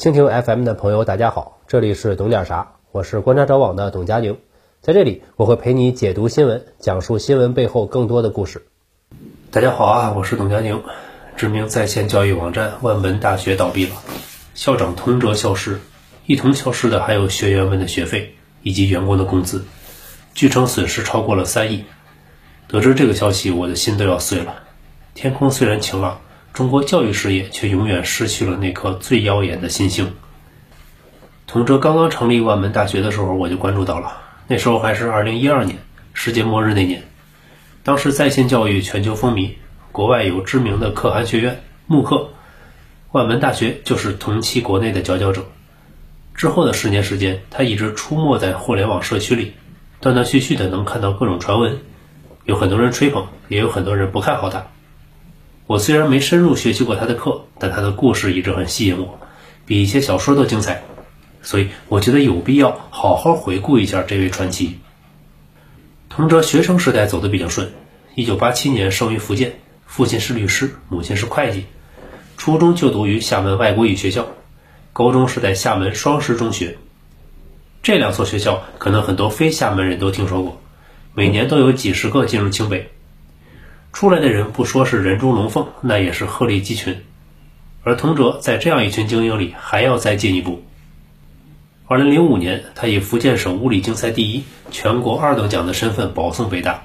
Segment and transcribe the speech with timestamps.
[0.00, 4.38] 蜻蜓 FM 的朋友，大家好，这里是懂点啥，我是观察者网的董佳宁，
[4.80, 8.64] 在这里我会陪你解读新闻，讲述新闻背后更多的故事。
[9.50, 10.82] 大家好啊，我是董佳宁。
[11.36, 13.96] 知名在线教育网站万文大学倒闭了，
[14.54, 15.80] 校长童哲消失，
[16.24, 19.66] 一同消失的还有学员们的学费以及员工的工资，
[20.32, 21.84] 据称损失超过了三亿。
[22.68, 24.62] 得知这个消息，我的心都要碎了。
[25.12, 26.22] 天空虽然晴朗。
[26.52, 30.12] 中国教育事业却永远失去了那颗最耀眼的新星。
[31.46, 34.18] 同哲刚刚成立万门大学的时候，我就关注到了。
[34.46, 35.78] 那时候还是二零一二年，
[36.12, 37.02] 世界末日那年。
[37.82, 39.52] 当时在线教育全球风靡，
[39.90, 42.30] 国外有知名的可汗学院、慕课，
[43.12, 45.44] 万门大学就是同期国内的佼佼者。
[46.34, 49.54] 之后的十年时间，他一直出没在互联网社区里，
[50.00, 51.78] 断断续续的能看到各种传闻，
[52.44, 54.66] 有很多人吹捧，也有很多人不看好他。
[55.70, 59.20] 我虽然没深入学习过他的课，但他的故事一直很吸引我，
[59.66, 60.82] 比一些小说都精彩，
[61.42, 64.80] 所以我觉得有必要好好回顾一下这位传奇。
[66.08, 67.70] 同哲学生时代走得比较顺，
[68.16, 71.66] 一九八七年生于福建，父亲是律师，母亲是会计，
[72.36, 74.26] 初中就读于厦门外国语学校，
[74.92, 76.78] 高中是在厦门双师中学。
[77.80, 80.60] 这两所学校可能很多非厦门人都听说过，
[81.14, 82.90] 每年都有几十个进入清北。
[83.92, 87.02] 出来的人不说是人中龙凤，那也是鹤立鸡群。
[87.82, 90.62] 而童哲在这样一群精英里还要再进一步。
[91.86, 96.84] 二零零五年，他以福建省物理竞赛第一、全国二等奖的身份保送北大。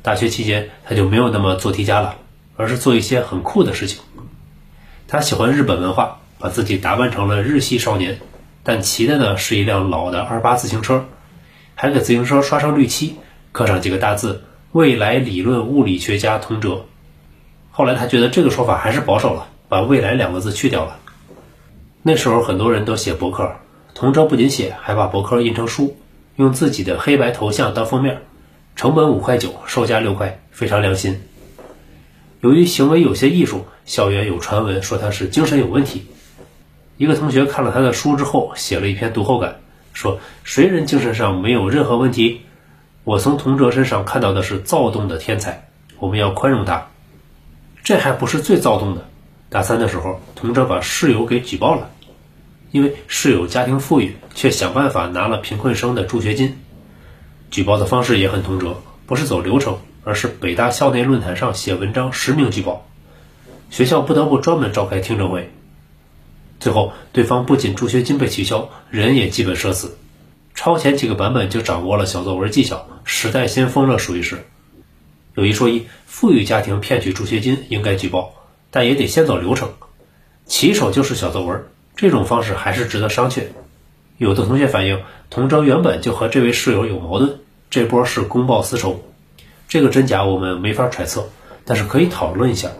[0.00, 2.16] 大学期间，他就没有那么做题家了，
[2.56, 4.00] 而是做一些很酷的事情。
[5.06, 8.20] 他喜欢日本文化，把自己打扮成了日系少年，
[8.62, 11.04] 但骑的呢是一辆老的二八自行车，
[11.74, 13.16] 还给自行车刷上绿漆，
[13.52, 14.44] 刻上几个大字。
[14.72, 16.86] 未来理论物理学家童哲，
[17.70, 20.98] 后来他觉得这个说法还是保守了，把“未来”两个字去掉了。
[22.02, 23.52] 那时候很多人都写博客，
[23.94, 25.94] 童哲不仅写，还把博客印成书，
[26.36, 28.22] 用自己的黑白头像当封面，
[28.74, 31.20] 成本五块九，售价六块，非常良心。
[32.40, 36.06] 由于行为有些艺术，校园有传闻说他是精神有问题。
[36.96, 39.60] 一个同学看了他的书之后，写了一篇读后感，
[39.92, 42.40] 说：“谁人精神上没有任何问题？”
[43.04, 45.68] 我从童哲身上看到的是躁动的天才，
[45.98, 46.86] 我们要宽容他。
[47.82, 49.08] 这还不是最躁动的。
[49.48, 51.90] 大三的时候，童哲把室友给举报了，
[52.70, 56.60] 因为室友家庭富裕，却想办法拿了贫困生的助学金。
[57.50, 62.86] 举报的方式也很童哲，不是走流程，而是北大校内论坛上写文章实名举报，
[63.68, 65.52] 学校不得不专门召开听证会。
[66.60, 69.98] 最后，对方不仅助学金被取消，人也基本社死。
[70.54, 74.38] 超前几个版本就掌握了小作文技巧，时代先锋了，属于是。
[75.34, 78.32] 有一说一，富裕家庭骗取助学金应该举报，
[78.70, 79.68] 但也得先走流程。
[80.46, 81.62] 起手就是小作文，
[81.94, 83.42] 这种方式还是值得商榷。
[84.16, 89.04] 有的同学反映，童哲原本就和这位室友有矛盾，这波是公报私仇。
[89.68, 91.28] 这个真假我们没法揣测，
[91.66, 92.70] 但是可以讨论一下，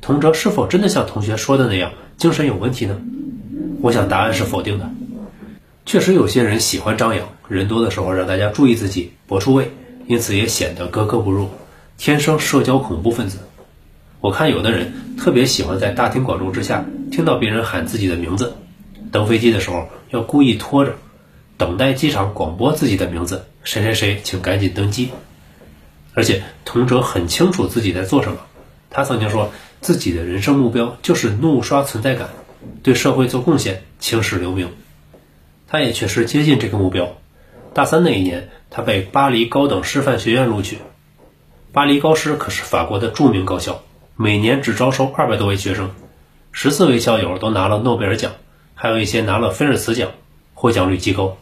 [0.00, 2.98] 童哲是否真的像同学说的那样精神有问题呢？
[3.82, 4.90] 我想答案是否定的。
[5.84, 9.70] 确实有些人喜欢张扬，人多的时候让大家注意自己，博出位，
[10.06, 11.48] 因此也显得格格不入，
[11.98, 13.38] 天生社交恐怖分子。
[14.20, 18.54] 我看有的人特别喜欢在大庭广众之下听到别人喊自己的名字，
[19.12, 20.94] 登飞机的时候要故意拖着，
[21.58, 25.10] 等待机场广播自己的名字，谁谁谁，请赶紧登机。
[26.14, 28.38] 而且童哲很清楚自己在做什么，
[28.88, 32.30] 他曾经说自己的人生目标就是怒刷存在感，
[32.82, 34.70] 对社会做贡献，青史留名。
[35.66, 37.16] 他也确实接近这个目标。
[37.74, 40.78] 大三那一年，他被巴黎高等师范学院录取。
[41.72, 43.82] 巴黎高师可是法国的著名高校，
[44.14, 45.90] 每年只招收二百多位学生，
[46.52, 48.30] 十四位校友都拿了诺贝尔奖，
[48.76, 50.12] 还有一些拿了菲尔茨奖，
[50.54, 51.36] 获奖率极高。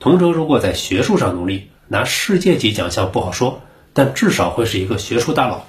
[0.00, 3.60] 童哲如果在学术上努力，拿世界级奖项不好说，
[3.92, 5.66] 但至少会是一个学术大佬。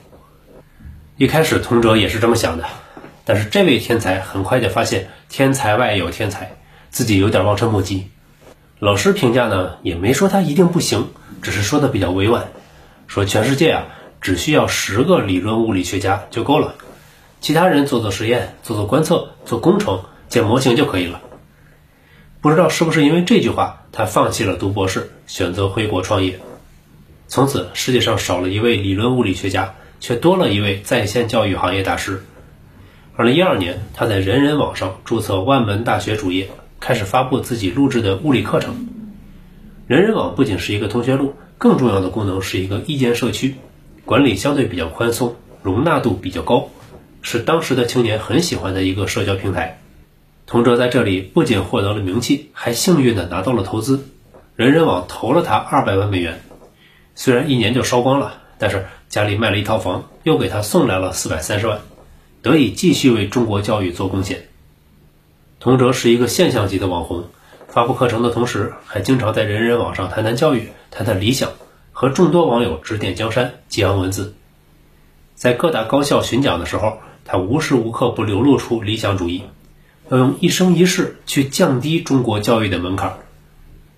[1.18, 2.66] 一开始，童哲也是这么想的，
[3.24, 6.54] 但是这位天才很快就发现，天才外有天才。
[6.90, 8.10] 自己有点望尘莫及，
[8.80, 11.10] 老师评价呢也没说他一定不行，
[11.42, 12.48] 只是说的比较委婉，
[13.08, 13.88] 说全世界啊
[14.22, 16.76] 只需要十个理论物理学家就够了，
[17.42, 21.20] 其他人做做实验、做做观测、做工程、建模型就可以了。
[22.40, 26.40] 不知道是不是因为这句话，他放弃了读博士，选择回国创业。
[27.28, 32.24] 从此世界上少了一位理论物理学家，却多了一位在线教育行业大师。
[33.18, 36.50] 二零一二年，他在人人网上注册万门大学主页。
[36.80, 38.88] 开始发布自己录制的物理课程。
[39.88, 43.56] 人人网不仅是一个同学录，更重要的功能是一个意见社区，
[44.06, 46.70] 管理相对比较宽松，容纳度比较高，
[47.22, 49.82] 是当时的青年很喜欢的一个社交平台。
[50.46, 54.06] 童哲在这里不仅获得了名气，还幸运的拿到了投资，
[54.56, 56.42] 人人网投了他二百万美元。
[57.14, 61.82] 虽然一年就烧光了，但是家里卖了一套房，又给他送来了四百三十万，
[62.42, 64.49] 得以继续为中国教育做贡献。
[65.60, 67.26] 童哲是一个现象级的网红，
[67.68, 71.52] 发布课程的同时，还经常在人人网上谈谈教育，谈谈理想，
[71.92, 74.36] 和众多网友指点江山，激昂文字。
[75.36, 79.44] 在各大高校巡讲的时候，他无时无刻不流露出理想主义，
[80.10, 83.18] 要用一生一世去降低中国教育的门槛，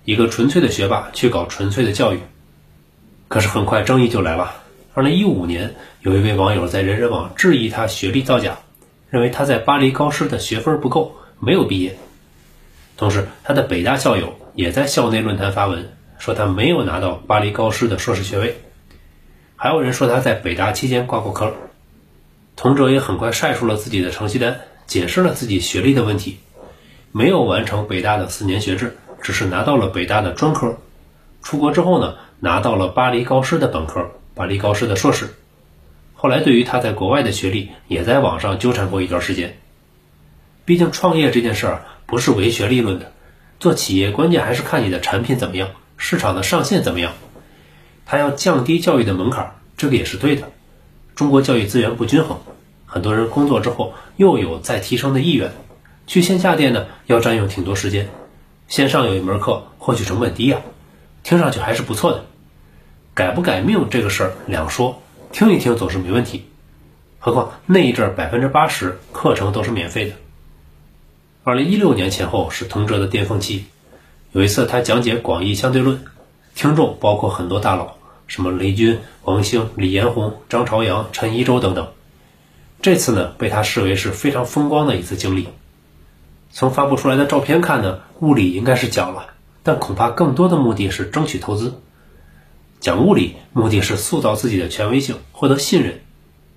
[0.03, 2.19] 一个纯粹的学霸去搞纯粹的教育。
[3.27, 4.55] 可是很快争议就来了。
[4.95, 8.57] 二零一五年，有一位网友在人人网质疑他学历造假，
[9.11, 11.15] 认为他在巴黎高师的学分不够。
[11.43, 11.97] 没有毕业，
[12.97, 18.61] 同时他的北大校友也在校内论坛发文说他没有拿到巴黎高师的硕士学位，
[19.55, 21.51] 还有人说他在北大期间挂过科。
[22.55, 26.37] 童哲也很快晒出了自己的成绩单，解释了自己学历的问题，
[27.11, 30.77] 没有完成北大的四年学制，只是拿到了北大的专科。
[31.41, 35.33] 出国之后呢，拿到了巴黎高师的本科，巴黎高师的硕士。
[36.13, 39.57] 后来对于他在国外的学历，也在网上纠缠过一段时间。
[40.65, 43.11] 毕竟创业这件事儿不是唯学历论的，
[43.59, 47.13] 做企业关键还是看你的产品怎么样，市场的上限怎么样。
[48.05, 50.51] 他要降低教育的门槛，这个也是对的。
[51.15, 52.39] 中国教育资源不均衡，
[52.85, 55.51] 很多人工作之后又有再提升的意愿，
[56.07, 58.09] 去线下店呢要占用挺多时间，
[58.67, 60.61] 线上有一门课获取成本低呀，
[61.23, 62.25] 听上去还是不错的。
[63.13, 66.45] 改不改命这个事儿两说，听一听总是没问题。
[67.19, 70.15] 何况那一阵百分之八十课程都是免费的。
[71.43, 73.65] 二零一六年前后是通哲的巅峰期。
[74.31, 76.03] 有一次他讲解广义相对论，
[76.53, 77.95] 听众包括很多大佬，
[78.27, 81.87] 什么雷军、王兴、李彦宏、张朝阳、陈一舟等等。
[82.83, 85.47] 这次呢，被他视为是非常风光的一次经历。
[86.51, 89.25] 从发布出来的照片看呢，物理应该是讲了，
[89.63, 91.73] 但恐怕更多的目的是争取投资。
[92.79, 96.01] 讲物理目的是塑造自己的权威性，获得信任。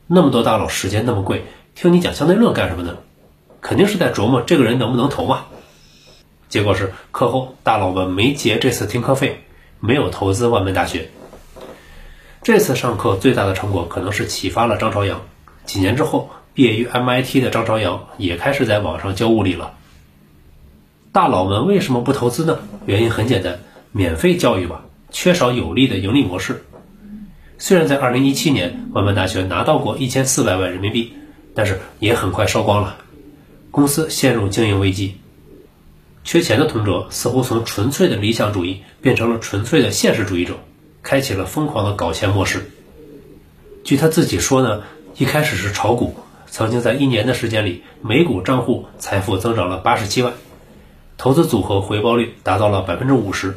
[0.06, 2.98] 那么多大佬时间那么贵，听你讲相对论干什么呢？
[3.64, 5.46] 肯定是在琢磨这个人能不能投嘛。
[6.50, 9.42] 结果是课后大佬们没结这次听课费，
[9.80, 11.08] 没有投资万门大学。
[12.42, 15.22] 这次上课最大的成果可能是启发了张朝阳。
[15.64, 19.72] 几年之后，毕业于 MIT 的张朝阳也开始在网上教物理了。
[21.10, 22.58] 大佬们为什么不投资呢？
[22.84, 23.60] 原因很简单，
[23.92, 26.66] 免费教育吧，缺少有利的盈利模式。
[27.56, 31.14] 虽然在2017年万门大学拿到过1400万人民币，
[31.54, 32.98] 但是也很快烧光了。
[33.74, 35.16] 公司陷入经营危机，
[36.22, 40.60] 缺钱的童哲似乎从纯粹的理想主义变成了纯粹的现实主义者，
[41.02, 42.70] 开启了疯狂的搞钱模式。
[43.82, 44.84] 据他自己说呢，
[45.16, 46.14] 一开始是炒股，
[46.46, 50.34] 曾经在一年的时间里，每股账户财富增长了八十七万，
[51.18, 53.56] 投资组合回报率达到了百分之五十。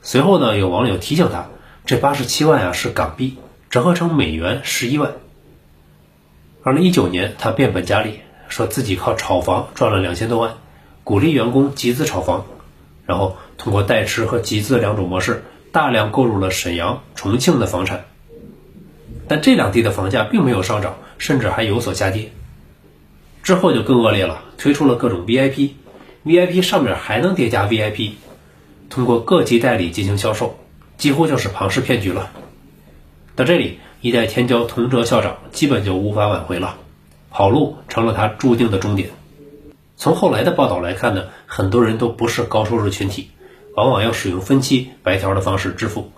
[0.00, 1.50] 随后呢，有网友提醒他，
[1.84, 3.36] 这八十七万呀是港币，
[3.68, 5.12] 折合成美元十一万。
[6.62, 8.20] 二零一九年，他变本加厉。
[8.50, 10.58] 说自己靠炒房赚了两千多万，
[11.04, 12.44] 鼓励员工集资炒房，
[13.06, 18.04] 然后通过代持和集资两种模式，大量购入了沈阳、重庆的房产。
[19.28, 22.32] 但这两地的房价并没有上涨，甚至还有所下跌。
[23.42, 28.10] 之后就更恶劣了，推出了各种 VIP，VIP 上面还能叠加 VIP，
[28.90, 30.58] 通过各级代理进行销售，
[30.98, 32.30] 几乎就是庞氏骗局了。
[33.36, 36.76] 到这里，一代天骄童哲校长基本就无法挽回了。
[37.30, 39.10] 跑路成了他注定的终点。
[39.96, 43.30] 从后来的报道来看呢，很多人都不是高收入群体，
[43.76, 46.10] 往往要使用分期白条的方式支付，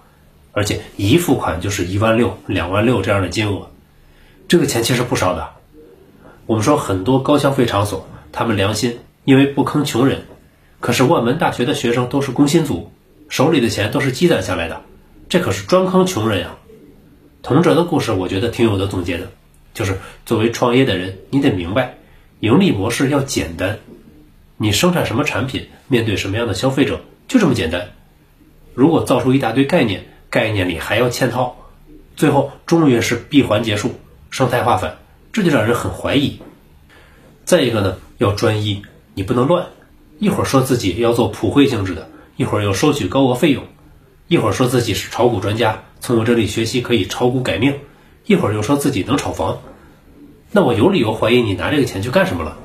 [0.53, 3.71] 而且一付款就是一万六、两万六这样的金额，
[4.49, 5.51] 这个钱其实不少的。
[6.47, 10.23] 我们说很多高消费场所，他们良心，因为不坑穷人。
[10.81, 12.91] 可是万门大学的学生都是工薪族，
[13.29, 14.83] 手里的钱都是积攒下来的，
[15.29, 16.57] 这可是专坑穷人呀。
[17.43, 19.31] 童哲的故事，我觉得挺有的总结的。
[19.75, 21.99] 就是作为创业的人，你得明白，
[22.41, 23.79] 盈利模式要简单。
[24.57, 27.91] 你生产什么产品，面对什么样的消费者，就这么简单。
[28.75, 31.57] 如果造出一大堆概念，概念里还要嵌套，
[32.17, 33.93] 最后终于是闭环结束，
[34.31, 34.99] 生态化反，
[35.33, 36.41] 这就让人很怀疑。
[37.45, 38.83] 再一个呢，要专一，
[39.15, 39.67] 你不能乱。
[40.19, 43.65] 一会儿说自己要做普惠性质的，一会儿又收取高额费用，
[44.29, 47.75] 一会儿说自己是炒股专家，从我这里学习可以炒股改命。
[48.25, 49.61] 一会儿又说自己能炒房，
[50.51, 52.59] 那我有理由怀疑你拿这个钱去干什么了？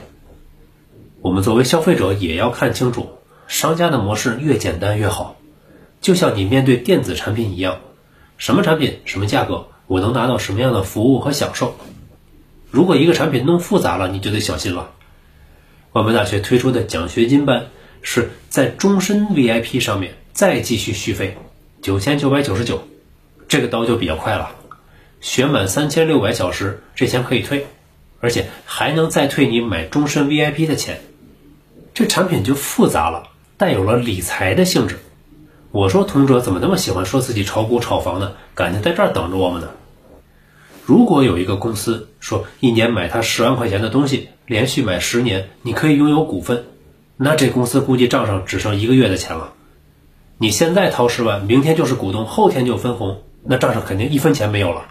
[1.22, 3.10] 我们作为消费者也要看清楚，
[3.48, 5.36] 商家的模式越简单越好。
[6.00, 7.80] 就像你面对电子产品一样，
[8.38, 11.76] 什么产品什么价格，我能拿到什么样的服务和享受。
[12.70, 14.92] 如果一个产品弄复杂了，你就得小心了。
[15.92, 17.68] 我们大学推出的奖学金班
[18.04, 21.36] 是在终身 VIP 上面再继续续费
[21.82, 22.84] 九千九百九十九，
[23.48, 24.52] 这个刀就比较快了，
[25.20, 27.68] 学满三千六百小时，这钱可以退，
[28.20, 31.02] 而且还能再退你买终身 VIP 的钱。
[31.94, 33.24] 这产品就复杂了，
[33.58, 35.00] 带有了理财的性质。
[35.72, 38.34] 我说同哲怎么那么喜欢说自己炒股炒房呢？
[38.54, 39.70] 感情在这儿等着我们呢。
[40.86, 46.64] 如果有一个公司说一年买他十万块钱的东西，连续买十年，你可以拥有股份，
[47.18, 49.54] 那这公司估计账上只剩一个月的钱了。
[50.38, 54.86] 你现在掏十万，明天就是股东，后天就分红，那账上肯定一分钱没有了。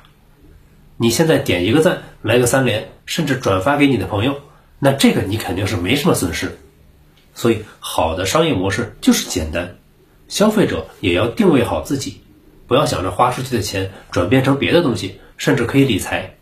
[0.97, 4.37] 你现在点一个赞，来个三连，甚至转发给你的朋友，
[4.79, 6.59] 那这个你肯定是没什么损失。
[7.35, 9.77] 所以，好的商业模式就是简单，
[10.29, 12.21] 消费者也要定位好自己，
[12.67, 15.21] 不要想着花出去的钱转变成别的东西。
[15.39, 16.35] 甚至可以理财，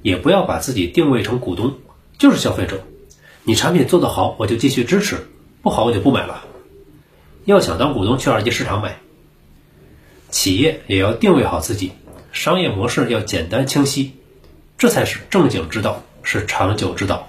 [0.00, 1.74] 也不要把自己定位成股东，
[2.16, 2.82] 就是消费者。
[3.44, 5.16] 你产品做得好，我就继续支持；
[5.60, 6.42] 不好，我就不买了。
[7.44, 8.98] 要想当股东，去二级市场买。
[10.30, 11.92] 企业也要定位好自己，
[12.32, 14.14] 商业模式要简单清晰，
[14.78, 17.28] 这才是正经之道，是长久之道。